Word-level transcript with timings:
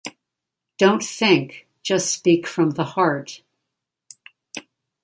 Don't 0.79 1.03
think, 1.03 1.67
just 1.83 2.11
speak 2.11 2.47
from 2.47 2.71
the 2.71 2.83
heart. 2.83 3.43